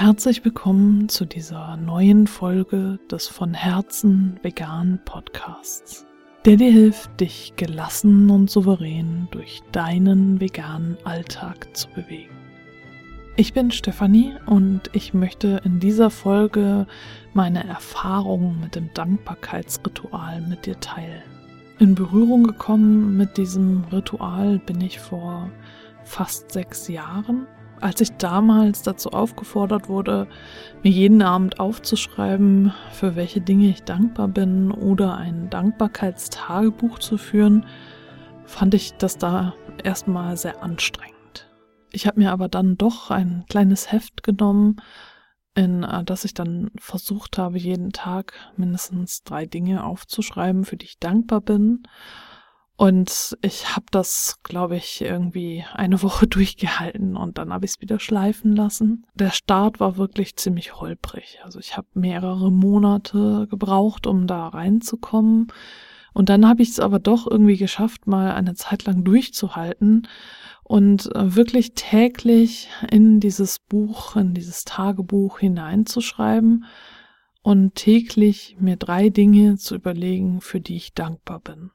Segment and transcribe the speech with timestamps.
[0.00, 6.06] Herzlich willkommen zu dieser neuen Folge des von Herzen vegan Podcasts,
[6.44, 12.30] der dir hilft, dich gelassen und souverän durch deinen veganen Alltag zu bewegen.
[13.34, 16.86] Ich bin Stefanie und ich möchte in dieser Folge
[17.34, 21.24] meine Erfahrungen mit dem Dankbarkeitsritual mit dir teilen.
[21.80, 25.50] In Berührung gekommen mit diesem Ritual bin ich vor
[26.04, 27.48] fast sechs Jahren
[27.80, 30.26] als ich damals dazu aufgefordert wurde,
[30.82, 37.66] mir jeden Abend aufzuschreiben, für welche Dinge ich dankbar bin oder ein Dankbarkeitstagebuch zu führen,
[38.44, 41.48] fand ich das da erstmal sehr anstrengend.
[41.90, 44.76] Ich habe mir aber dann doch ein kleines Heft genommen,
[45.54, 50.86] in äh, das ich dann versucht habe, jeden Tag mindestens drei Dinge aufzuschreiben, für die
[50.86, 51.82] ich dankbar bin
[52.80, 57.80] und ich habe das, glaube ich, irgendwie eine Woche durchgehalten und dann habe ich es
[57.80, 59.04] wieder schleifen lassen.
[59.14, 61.40] Der Start war wirklich ziemlich holprig.
[61.42, 65.48] Also ich habe mehrere Monate gebraucht, um da reinzukommen.
[66.14, 70.06] Und dann habe ich es aber doch irgendwie geschafft, mal eine Zeit lang durchzuhalten
[70.62, 76.64] und äh, wirklich täglich in dieses Buch, in dieses Tagebuch hineinzuschreiben
[77.42, 81.72] und täglich mir drei Dinge zu überlegen, für die ich dankbar bin.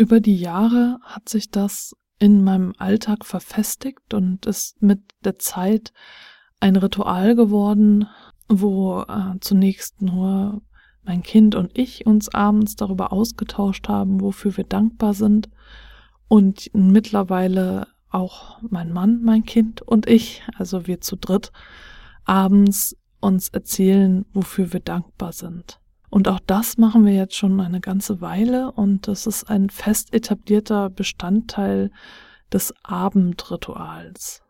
[0.00, 5.92] Über die Jahre hat sich das in meinem Alltag verfestigt und ist mit der Zeit
[6.58, 8.06] ein Ritual geworden,
[8.48, 10.62] wo äh, zunächst nur
[11.02, 15.50] mein Kind und ich uns abends darüber ausgetauscht haben, wofür wir dankbar sind
[16.28, 21.52] und mittlerweile auch mein Mann, mein Kind und ich, also wir zu dritt,
[22.24, 25.78] abends uns erzählen, wofür wir dankbar sind.
[26.10, 30.12] Und auch das machen wir jetzt schon eine ganze Weile und das ist ein fest
[30.12, 31.92] etablierter Bestandteil
[32.52, 34.42] des Abendrituals.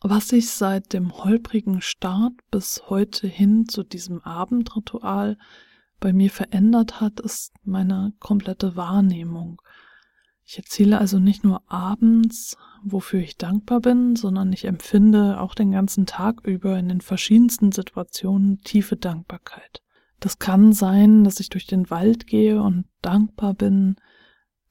[0.00, 5.38] Was sich seit dem holprigen Start bis heute hin zu diesem Abendritual
[5.98, 9.60] bei mir verändert hat, ist meine komplette Wahrnehmung.
[10.44, 15.72] Ich erzähle also nicht nur abends, wofür ich dankbar bin, sondern ich empfinde auch den
[15.72, 19.82] ganzen Tag über in den verschiedensten Situationen tiefe Dankbarkeit.
[20.20, 23.96] Das kann sein, dass ich durch den Wald gehe und dankbar bin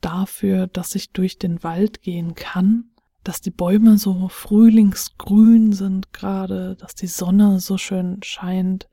[0.01, 2.91] dafür, dass ich durch den Wald gehen kann,
[3.23, 8.89] dass die Bäume so frühlingsgrün sind gerade, dass die Sonne so schön scheint,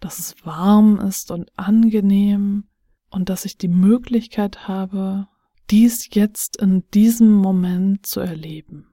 [0.00, 2.64] dass es warm ist und angenehm
[3.10, 5.28] und dass ich die Möglichkeit habe,
[5.70, 8.92] dies jetzt in diesem Moment zu erleben.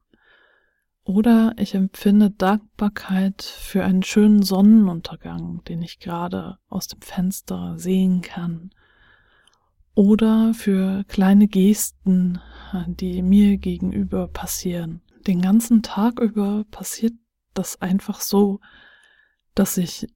[1.06, 8.22] Oder ich empfinde Dankbarkeit für einen schönen Sonnenuntergang, den ich gerade aus dem Fenster sehen
[8.22, 8.72] kann.
[9.94, 12.40] Oder für kleine Gesten,
[12.88, 15.02] die mir gegenüber passieren.
[15.28, 17.14] Den ganzen Tag über passiert
[17.54, 18.60] das einfach so,
[19.54, 20.08] dass ich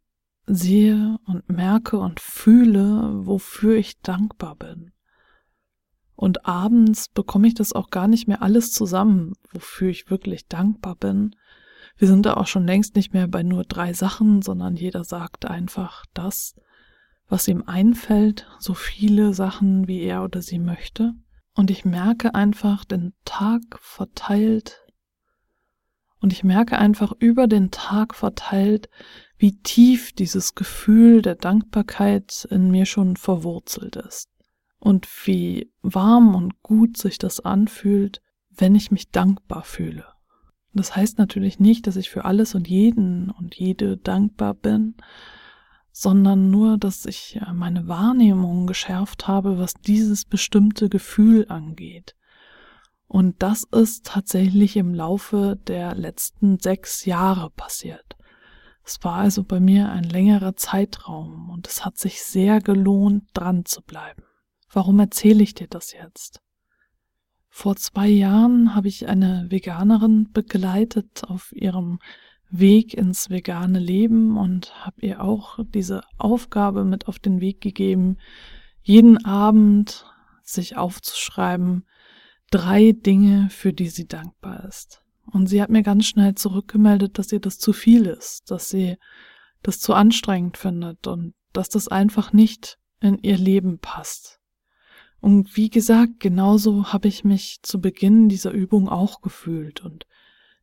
[0.47, 4.91] sehe und merke und fühle, wofür ich dankbar bin.
[6.19, 10.97] Und abends bekomme ich das auch gar nicht mehr alles zusammen, wofür ich wirklich dankbar
[10.97, 11.33] bin.
[11.95, 15.45] Wir sind da auch schon längst nicht mehr bei nur drei Sachen, sondern jeder sagt
[15.45, 16.55] einfach das,
[17.29, 21.13] was ihm einfällt, so viele Sachen, wie er oder sie möchte.
[21.55, 24.81] Und ich merke einfach den Tag verteilt
[26.19, 28.89] und ich merke einfach über den Tag verteilt,
[29.37, 34.29] wie tief dieses Gefühl der Dankbarkeit in mir schon verwurzelt ist
[34.79, 40.05] und wie warm und gut sich das anfühlt, wenn ich mich dankbar fühle.
[40.73, 44.95] Das heißt natürlich nicht, dass ich für alles und jeden und jede dankbar bin,
[45.91, 52.15] sondern nur, dass ich äh, meine Wahrnehmung geschärft habe, was dieses bestimmte Gefühl angeht.
[53.07, 58.15] Und das ist tatsächlich im Laufe der letzten sechs Jahre passiert.
[58.85, 63.65] Es war also bei mir ein längerer Zeitraum und es hat sich sehr gelohnt, dran
[63.65, 64.23] zu bleiben.
[64.71, 66.41] Warum erzähle ich dir das jetzt?
[67.49, 71.99] Vor zwei Jahren habe ich eine Veganerin begleitet auf ihrem
[72.51, 78.17] Weg ins vegane Leben und habe ihr auch diese Aufgabe mit auf den Weg gegeben,
[78.81, 80.05] jeden Abend
[80.41, 81.85] sich aufzuschreiben,
[82.49, 85.03] drei Dinge, für die sie dankbar ist.
[85.25, 88.97] Und sie hat mir ganz schnell zurückgemeldet, dass ihr das zu viel ist, dass sie
[89.61, 94.38] das zu anstrengend findet und dass das einfach nicht in ihr Leben passt.
[95.21, 100.05] Und wie gesagt, genauso habe ich mich zu Beginn dieser Übung auch gefühlt und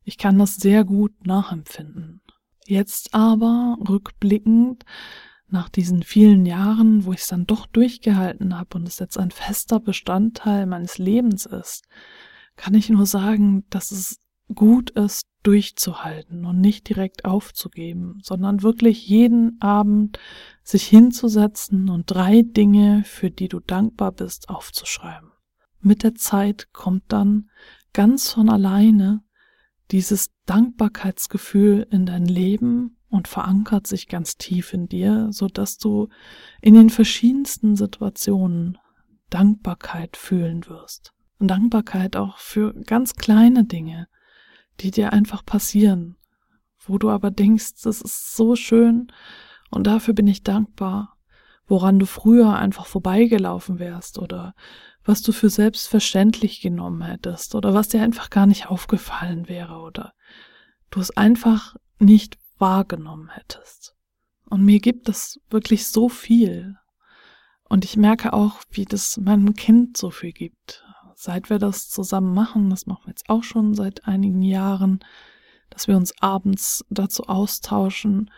[0.03, 2.21] ich kann das sehr gut nachempfinden.
[2.65, 4.83] Jetzt aber, rückblickend,
[5.49, 9.31] nach diesen vielen Jahren, wo ich es dann doch durchgehalten habe und es jetzt ein
[9.31, 11.85] fester Bestandteil meines Lebens ist,
[12.55, 14.19] kann ich nur sagen, dass es
[14.53, 20.19] gut ist, durchzuhalten und nicht direkt aufzugeben, sondern wirklich jeden Abend
[20.61, 25.31] sich hinzusetzen und drei Dinge, für die du dankbar bist, aufzuschreiben.
[25.79, 27.49] Mit der Zeit kommt dann
[27.93, 29.23] ganz von alleine
[29.89, 36.09] dieses Dankbarkeitsgefühl in dein Leben und verankert sich ganz tief in dir, so dass du
[36.61, 38.77] in den verschiedensten Situationen
[39.29, 41.13] Dankbarkeit fühlen wirst.
[41.39, 44.09] Und Dankbarkeit auch für ganz kleine Dinge,
[44.79, 46.17] die dir einfach passieren,
[46.85, 49.11] wo du aber denkst, das ist so schön
[49.69, 51.17] und dafür bin ich dankbar,
[51.67, 54.55] woran du früher einfach vorbeigelaufen wärst oder
[55.03, 60.13] was du für selbstverständlich genommen hättest oder was dir einfach gar nicht aufgefallen wäre oder
[60.89, 63.95] du es einfach nicht wahrgenommen hättest.
[64.49, 66.77] Und mir gibt es wirklich so viel.
[67.69, 70.86] Und ich merke auch, wie das meinem Kind so viel gibt
[71.19, 74.99] seit wir das zusammen machen, das machen wir jetzt auch schon seit einigen Jahren,
[75.71, 78.29] dass wir uns abends dazu austauschen,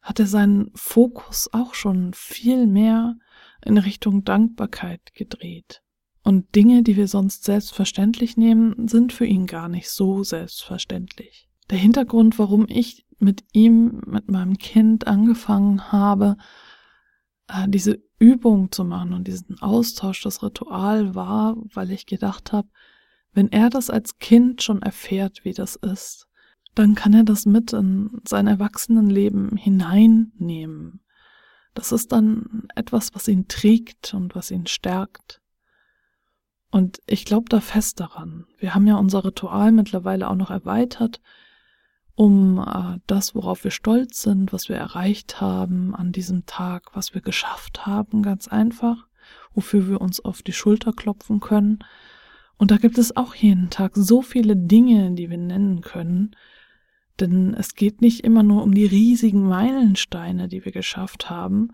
[0.00, 3.16] hat er seinen Fokus auch schon viel mehr
[3.64, 5.82] in Richtung Dankbarkeit gedreht.
[6.24, 11.50] Und Dinge, die wir sonst selbstverständlich nehmen, sind für ihn gar nicht so selbstverständlich.
[11.68, 16.38] Der Hintergrund, warum ich mit ihm, mit meinem Kind angefangen habe,
[17.66, 22.68] diese Übung zu machen und diesen Austausch, das Ritual war, weil ich gedacht habe,
[23.32, 26.28] wenn er das als Kind schon erfährt, wie das ist,
[26.74, 31.00] dann kann er das mit in sein Erwachsenenleben hineinnehmen.
[31.74, 35.40] Das ist dann etwas, was ihn trägt und was ihn stärkt.
[36.70, 38.46] Und ich glaube da fest daran.
[38.58, 41.20] Wir haben ja unser Ritual mittlerweile auch noch erweitert
[42.14, 47.14] um äh, das, worauf wir stolz sind, was wir erreicht haben an diesem Tag, was
[47.14, 49.06] wir geschafft haben, ganz einfach,
[49.54, 51.78] wofür wir uns auf die Schulter klopfen können.
[52.56, 56.36] Und da gibt es auch jeden Tag so viele Dinge, die wir nennen können,
[57.20, 61.70] denn es geht nicht immer nur um die riesigen Meilensteine, die wir geschafft haben,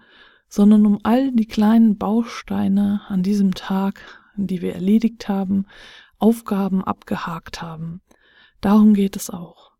[0.49, 4.01] sondern um all die kleinen Bausteine an diesem Tag,
[4.37, 5.67] die wir erledigt haben,
[6.19, 8.01] Aufgaben abgehakt haben.
[8.61, 9.73] Darum geht es auch.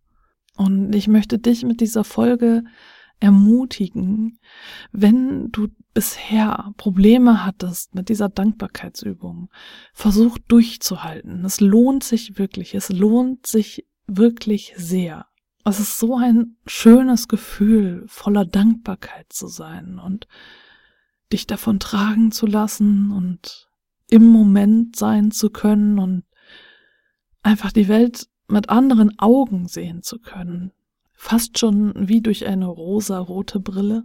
[0.59, 2.65] Und ich möchte dich mit dieser Folge
[3.21, 4.41] ermutigen,
[4.91, 9.51] wenn du bisher Probleme hattest mit dieser Dankbarkeitsübung,
[9.95, 11.45] versuch durchzuhalten.
[11.45, 15.27] Es lohnt sich wirklich, es lohnt sich wirklich sehr.
[15.65, 20.27] Es ist so ein schönes Gefühl, voller Dankbarkeit zu sein und
[21.33, 23.69] dich davon tragen zu lassen und
[24.09, 26.25] im Moment sein zu können und
[27.43, 30.73] einfach die Welt mit anderen Augen sehen zu können,
[31.15, 34.05] fast schon wie durch eine rosa-rote Brille,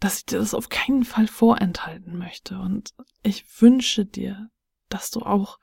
[0.00, 2.58] dass ich dir das auf keinen Fall vorenthalten möchte.
[2.58, 4.50] Und ich wünsche dir,
[4.88, 5.58] dass du auch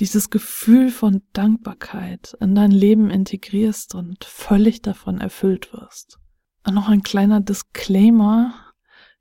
[0.00, 6.18] dieses Gefühl von Dankbarkeit in dein Leben integrierst und völlig davon erfüllt wirst.
[6.66, 8.54] Und noch ein kleiner Disclaimer.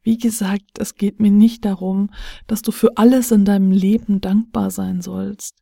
[0.03, 2.11] Wie gesagt, es geht mir nicht darum,
[2.47, 5.61] dass du für alles in deinem Leben dankbar sein sollst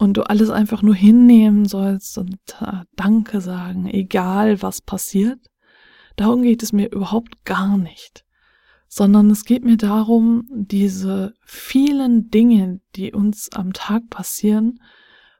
[0.00, 5.38] und du alles einfach nur hinnehmen sollst und äh, Danke sagen, egal was passiert.
[6.16, 8.24] Darum geht es mir überhaupt gar nicht,
[8.88, 14.80] sondern es geht mir darum, diese vielen Dinge, die uns am Tag passieren,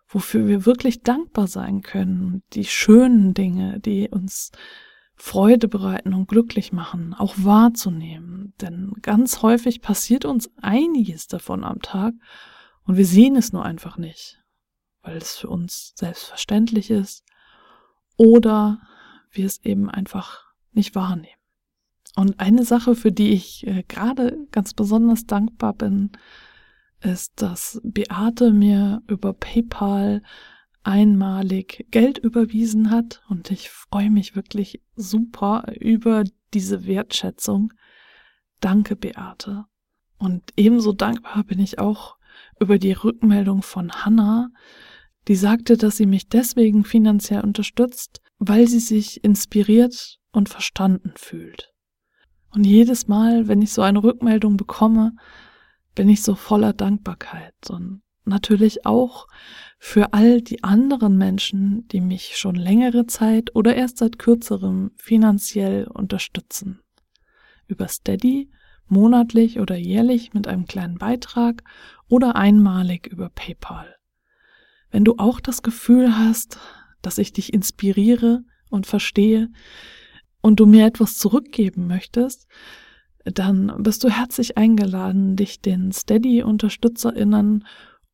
[0.07, 4.53] wofür wir wirklich dankbar sein können, die schönen Dinge, die uns
[5.15, 8.53] Freude bereiten und glücklich machen, auch wahrzunehmen.
[8.61, 12.13] Denn ganz häufig passiert uns einiges davon am Tag
[12.85, 14.40] und wir sehen es nur einfach nicht
[15.03, 17.25] weil es für uns selbstverständlich ist
[18.17, 18.81] oder
[19.31, 21.35] wir es eben einfach nicht wahrnehmen.
[22.17, 26.11] Und eine Sache, für die ich äh, gerade ganz besonders dankbar bin,
[27.01, 30.23] ist, dass Beate mir über PayPal
[30.83, 37.73] einmalig Geld überwiesen hat und ich freue mich wirklich super über diese Wertschätzung.
[38.61, 39.67] Danke, Beate.
[40.19, 42.17] Und ebenso dankbar bin ich auch
[42.59, 44.51] über die Rückmeldung von Hannah,
[45.29, 51.73] die sagte, dass sie mich deswegen finanziell unterstützt, weil sie sich inspiriert und verstanden fühlt.
[52.53, 55.13] Und jedes Mal, wenn ich so eine Rückmeldung bekomme,
[55.95, 59.27] bin ich so voller Dankbarkeit und natürlich auch
[59.79, 65.87] für all die anderen Menschen, die mich schon längere Zeit oder erst seit kürzerem finanziell
[65.87, 66.81] unterstützen.
[67.67, 68.51] Über Steady,
[68.89, 71.63] monatlich oder jährlich mit einem kleinen Beitrag
[72.09, 74.00] oder einmalig über PayPal.
[74.91, 76.59] Wenn du auch das Gefühl hast,
[77.03, 79.49] dass ich dich inspiriere und verstehe
[80.41, 82.47] und du mir etwas zurückgeben möchtest,
[83.25, 87.67] dann bist du herzlich eingeladen, dich den Steady-UnterstützerInnen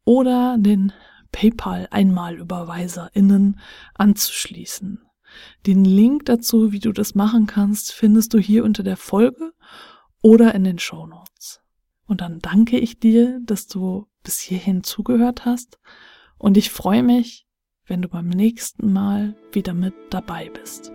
[0.05, 0.93] oder den
[1.33, 3.61] PayPal-EinmalüberweiserInnen
[3.95, 5.01] anzuschließen.
[5.67, 9.53] Den Link dazu, wie du das machen kannst, findest du hier unter der Folge
[10.23, 11.61] oder in den Show Notes.
[12.07, 15.79] Und dann danke ich dir, dass du bis hierhin zugehört hast
[16.39, 17.47] und ich freue mich,
[17.87, 20.93] wenn du beim nächsten Mal wieder mit dabei bist.